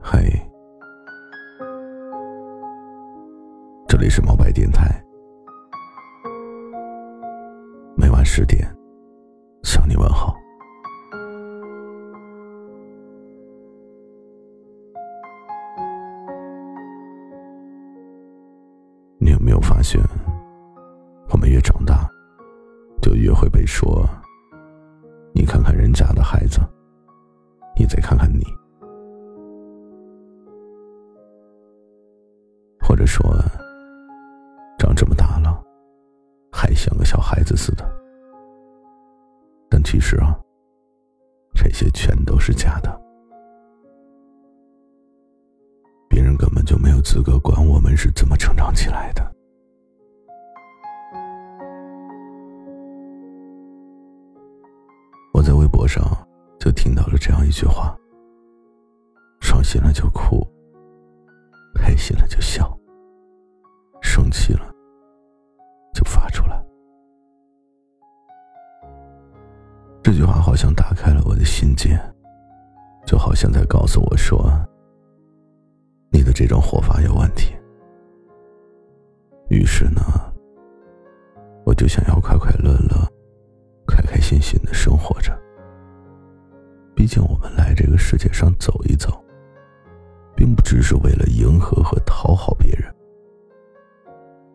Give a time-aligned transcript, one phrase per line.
[0.00, 0.24] 嗨，
[3.86, 4.88] 这里是毛白电台，
[7.94, 8.66] 每晚十点
[9.62, 10.34] 向你问好。
[19.18, 20.00] 你有没有发现，
[21.28, 22.08] 我们越长大，
[23.02, 24.08] 就越会被说
[25.34, 26.58] ：“你看看人家的孩子，
[36.62, 37.84] 还像个小孩子似的。
[39.68, 40.38] 但其实啊，
[41.54, 43.00] 这些全都是假的。
[46.08, 49.32] 别人根本就没有资格管我们是怎么成长起来的。
[55.34, 56.04] 我在微博上
[56.60, 57.96] 就听到了这样一句话：
[59.40, 60.46] 伤心了就哭，
[61.74, 62.72] 开心了就笑。
[64.00, 64.71] 生气了，
[70.22, 72.00] 句话好像打开了我的心结，
[73.04, 74.48] 就好像在告诉我说
[76.14, 77.52] ：“你的这种活法有问题。”
[79.50, 80.00] 于是呢，
[81.66, 83.04] 我就想要快快乐乐、
[83.84, 85.36] 开开心心的生活着。
[86.94, 89.20] 毕竟我们来这个世界上走一走，
[90.36, 92.94] 并不只是为了迎合和讨好别人。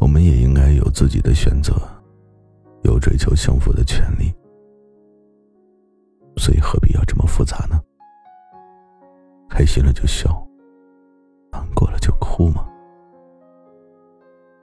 [0.00, 1.72] 我们也应该有自己的选择，
[2.82, 4.34] 有追求幸福的权利，
[6.36, 7.80] 所以何必要这么复杂呢？
[9.48, 10.46] 开心了就笑，
[11.52, 12.66] 难过了就哭吗？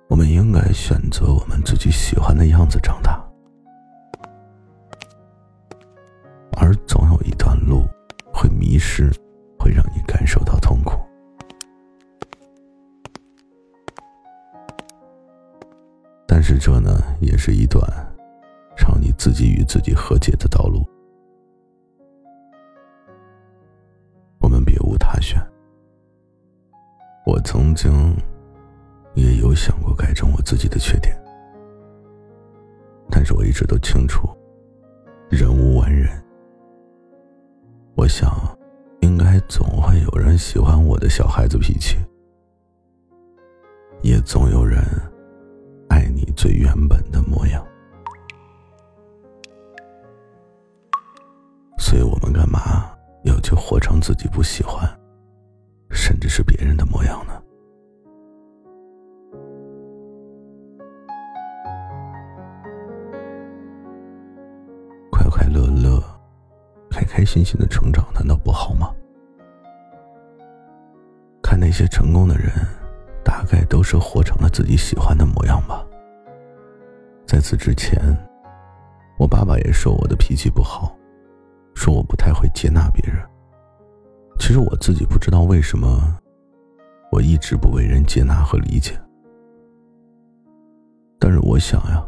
[0.10, 3.24] 我们应该选择我们自己喜欢的样子长大，
[6.58, 7.84] 而总有一段路
[8.34, 9.12] 会迷失，
[9.60, 11.00] 会让你感受到痛苦。
[16.28, 16.90] 但是这呢，
[17.22, 17.84] 也是一段
[18.76, 20.84] 让你自己与自己和解的道路。
[27.40, 28.14] 我曾经
[29.14, 31.18] 也有想过改正我自己的缺点，
[33.10, 34.28] 但是我一直都清楚，
[35.30, 36.22] 人无完人。
[37.96, 38.30] 我想，
[39.00, 41.96] 应该总会有人喜欢我的小孩子脾气，
[44.02, 44.84] 也总有人。
[45.88, 47.66] 爱你最原本的模样，
[51.78, 52.92] 所以我们干嘛
[53.24, 54.99] 要去活成自己不喜欢，
[55.92, 57.34] 甚至是别人的模样呢？
[65.12, 66.02] 快快乐乐、
[66.90, 68.94] 开开心心的成长，难道不好吗？
[71.42, 72.52] 看那些成功的人，
[73.24, 75.86] 大概都是活成了自己喜欢的模样吧。
[77.26, 78.00] 在此之前，
[79.18, 80.96] 我爸爸也说我的脾气不好，
[81.76, 83.29] 说我不太会接纳别人。
[84.50, 86.18] 其实我自己不知道为什么，
[87.12, 89.00] 我一直不为人接纳和理解。
[91.20, 92.04] 但是我想呀，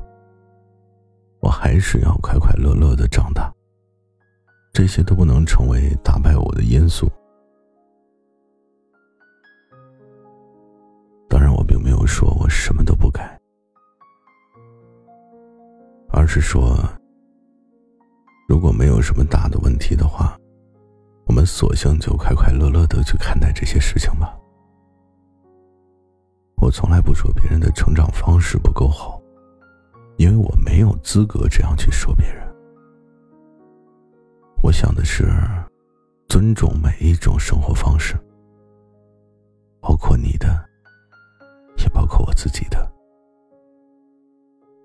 [1.40, 3.54] 我还是要快快乐乐的长大。
[4.74, 7.08] 这些都不能成为打败我的因素。
[11.30, 13.40] 当然，我并没有说我什么都不改。
[16.10, 16.76] 而是说，
[18.50, 20.36] 如果没有什么大的问题的话，
[21.42, 24.38] 们索性就快快乐乐的去看待这些事情吧。
[26.58, 29.20] 我从来不说别人的成长方式不够好，
[30.18, 32.48] 因为我没有资格这样去说别人。
[34.62, 35.32] 我想的是，
[36.30, 38.14] 尊重每一种生活方式，
[39.80, 40.48] 包括你的，
[41.80, 42.88] 也包括我自己的，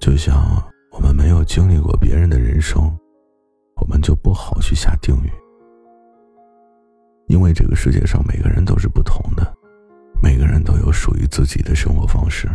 [0.00, 0.34] 就像。
[0.92, 2.84] 我们没有经历过别人的人生，
[3.74, 5.30] 我们就不好去下定语。
[7.28, 9.54] 因为这个世界上每个人都是不同的，
[10.22, 12.48] 每个人都有属于自己的生活方式。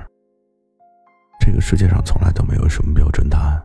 [1.39, 3.61] 这个世界上从来都没有什么标准答案。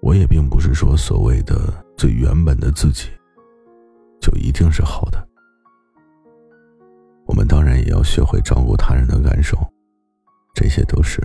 [0.00, 3.08] 我也并不是说所谓的最原本的自己，
[4.20, 5.28] 就一定是好的。
[7.26, 9.58] 我们当然也要学会照顾他人的感受，
[10.54, 11.22] 这些都是。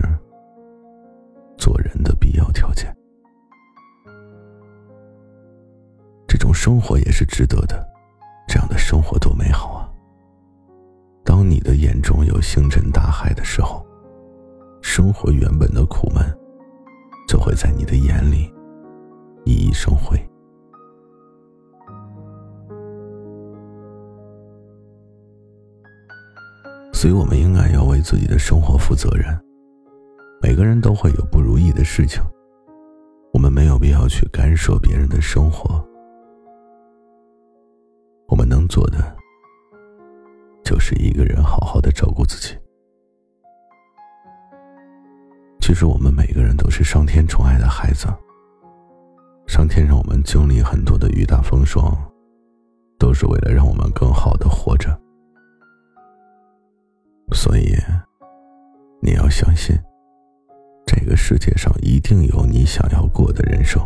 [1.58, 2.94] 做人的必要条件，
[6.28, 7.95] 这种生活也是值得的。
[8.46, 9.88] 这样的生活多美好啊。
[11.24, 13.84] 当你的眼中有星辰大海的时候
[14.80, 16.24] 生活原本的苦闷
[17.28, 18.52] 就会在你的眼里
[19.44, 20.18] 熠熠生辉。
[26.92, 29.38] 所以我们应该要为自己的生活负责任。
[30.40, 32.22] 每个人都会有不如意的事情
[33.32, 35.84] 我们没有必要去干涉别人的生活。
[38.28, 39.16] 我们能做的，
[40.64, 42.56] 就是一个人好好的照顾自己。
[45.60, 48.06] 其实，我们每个人都是上天宠爱的孩子。
[49.46, 51.96] 上天让我们经历很多的雨打风霜，
[52.98, 54.90] 都是为了让我们更好的活着。
[57.32, 57.74] 所以，
[59.00, 59.76] 你要相信，
[60.84, 63.80] 这个世界上一定有你想要过的人生。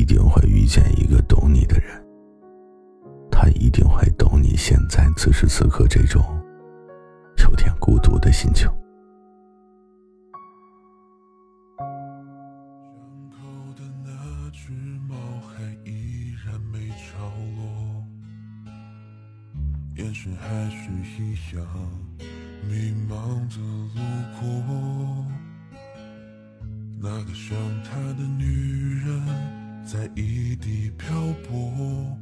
[0.00, 2.02] 一定会遇见一个懂你的人，
[3.30, 6.22] 他一定会懂你现在此时此刻这种
[7.44, 8.66] 有点孤独的心情。
[19.96, 20.88] 眼神还是
[21.22, 21.66] 一样，
[22.66, 23.58] 迷茫的
[23.94, 24.00] 路
[24.40, 25.26] 过。
[26.98, 27.54] 那个想
[27.84, 28.46] 他的女
[29.04, 31.08] 人，在异地漂
[31.48, 32.16] 泊，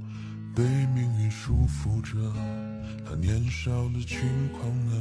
[0.55, 0.63] 被
[0.95, 2.17] 命运束缚着，
[3.05, 4.95] 他年少的轻狂啊。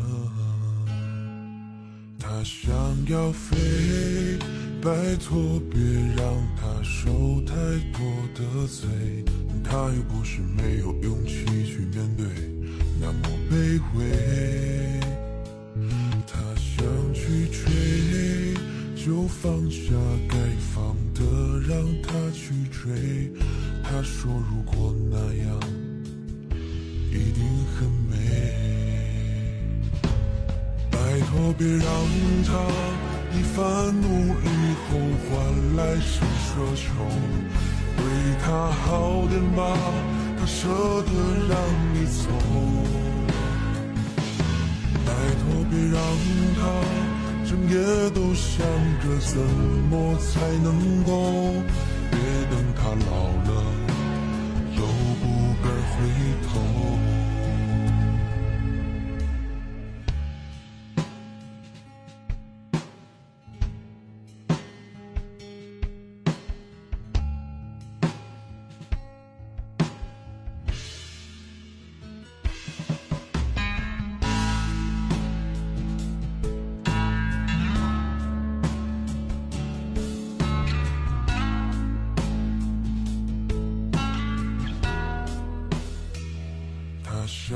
[2.19, 2.73] 他想
[3.07, 4.37] 要飞，
[4.81, 5.79] 拜托别
[6.17, 6.25] 让
[6.57, 7.55] 他受太
[7.93, 8.01] 多
[8.35, 8.89] 的罪，
[9.63, 12.25] 他又不是没有勇气去面对。
[12.99, 14.99] 那么卑微，
[16.25, 16.83] 他想
[17.13, 18.53] 去追，
[18.95, 19.93] 就放下
[20.27, 20.35] 该
[20.73, 20.76] 放
[24.07, 25.47] 说如果那样，
[27.11, 27.43] 一定
[27.75, 28.15] 很美。
[30.89, 31.85] 拜托别让
[32.45, 32.49] 他
[33.37, 33.57] 一番
[34.01, 34.47] 努力
[34.83, 35.29] 后换
[35.75, 36.85] 来是奢求，
[37.95, 37.99] 对
[38.43, 39.61] 他好点吧。
[40.39, 41.09] 他舍得
[41.49, 41.53] 让
[41.93, 42.23] 你走，
[45.05, 45.09] 拜
[45.39, 45.95] 托别让
[46.55, 46.59] 他
[47.45, 47.75] 整夜
[48.11, 48.55] 都想
[49.01, 49.37] 着怎
[49.89, 50.25] 么才
[50.63, 50.67] 能
[51.03, 51.11] 够，
[52.09, 52.17] 别
[52.49, 53.11] 等他老
[53.51, 53.51] 了
[55.97, 56.03] 回
[56.47, 57.16] 头。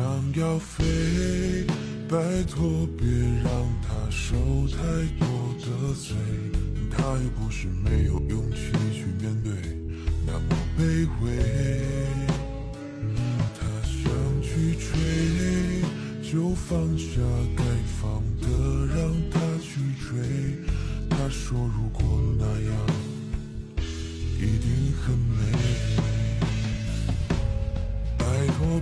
[0.01, 0.83] 想要飞，
[2.09, 2.17] 拜
[2.49, 3.05] 托别
[3.43, 3.51] 让
[3.83, 4.35] 他受
[4.67, 4.77] 太
[5.19, 5.27] 多
[5.59, 6.15] 的罪。
[6.89, 9.53] 他又不是没有勇气去面对，
[10.25, 11.37] 那么卑微。
[13.53, 14.11] 他想
[14.41, 17.21] 去追，就放下
[17.55, 17.63] 该
[18.01, 18.23] 放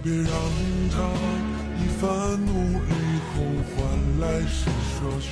[0.09, 0.33] 别让
[0.89, 0.97] 他
[1.77, 2.09] 一番
[2.43, 2.89] 努力
[3.29, 3.77] 后换
[4.19, 5.29] 来是奢求，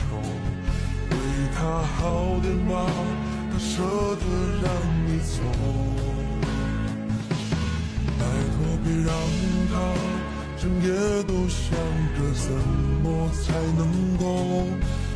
[1.10, 1.18] 对
[1.56, 2.86] 他好点吧，
[3.52, 4.22] 他舍得
[4.62, 4.70] 让
[5.08, 5.42] 你走。
[8.20, 8.22] 拜
[8.54, 9.10] 托别让
[9.72, 9.74] 他
[10.62, 10.88] 整夜
[11.24, 11.66] 都想
[12.14, 12.46] 着怎
[13.02, 13.82] 么才能
[14.20, 14.24] 够，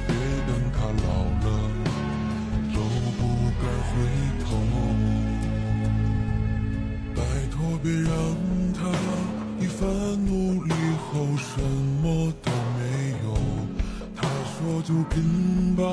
[0.07, 0.09] 别
[0.47, 1.07] 等他老
[1.45, 1.47] 了
[2.73, 2.81] 都
[3.19, 3.21] 不
[3.61, 3.93] 敢回
[4.43, 4.47] 头。
[7.13, 8.50] 拜托别让。
[14.81, 15.83] 就拼吧，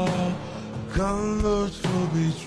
[0.97, 2.47] 干了这杯酒。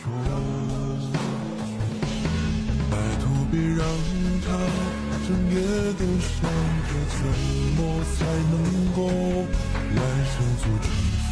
[2.89, 3.85] 拜托别让
[4.41, 4.47] 他
[5.27, 5.55] 整夜
[5.93, 6.33] 都想
[6.87, 7.19] 着怎
[7.77, 7.79] 么
[8.15, 8.53] 才能
[8.95, 8.99] 够
[9.95, 10.85] 来生做乘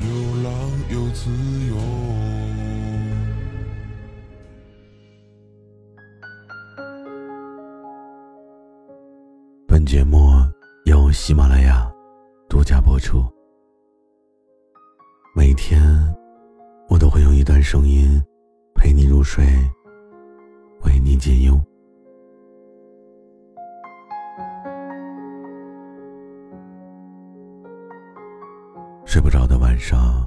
[0.00, 0.04] 流
[0.44, 0.48] 浪
[0.90, 1.20] 又自
[1.68, 1.70] 由。
[9.86, 10.30] 节目
[10.84, 11.90] 由喜马拉雅
[12.48, 13.24] 独家播出。
[15.60, 15.78] 天，
[16.88, 18.20] 我都会用一段声音
[18.74, 19.44] 陪你入睡，
[20.84, 21.60] 为你解忧。
[29.04, 30.26] 睡不着的晚上。